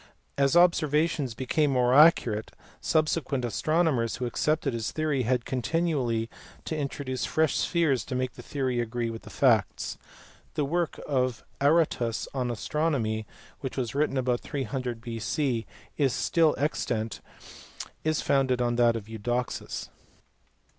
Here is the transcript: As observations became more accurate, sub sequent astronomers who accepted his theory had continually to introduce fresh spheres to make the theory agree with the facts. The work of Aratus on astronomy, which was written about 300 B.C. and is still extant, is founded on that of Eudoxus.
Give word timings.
As 0.35 0.57
observations 0.57 1.35
became 1.35 1.69
more 1.69 1.93
accurate, 1.93 2.53
sub 2.79 3.07
sequent 3.07 3.45
astronomers 3.45 4.15
who 4.15 4.25
accepted 4.25 4.73
his 4.73 4.91
theory 4.91 5.21
had 5.21 5.45
continually 5.45 6.27
to 6.65 6.75
introduce 6.75 7.23
fresh 7.23 7.55
spheres 7.55 8.03
to 8.05 8.15
make 8.15 8.33
the 8.33 8.41
theory 8.41 8.79
agree 8.79 9.11
with 9.11 9.21
the 9.21 9.29
facts. 9.29 9.99
The 10.55 10.65
work 10.65 10.99
of 11.05 11.43
Aratus 11.61 12.27
on 12.33 12.49
astronomy, 12.49 13.27
which 13.59 13.77
was 13.77 13.93
written 13.93 14.17
about 14.17 14.39
300 14.39 15.01
B.C. 15.01 15.67
and 15.67 15.67
is 16.07 16.13
still 16.13 16.55
extant, 16.57 17.21
is 18.03 18.23
founded 18.23 18.59
on 18.59 18.77
that 18.77 18.95
of 18.95 19.07
Eudoxus. 19.07 19.89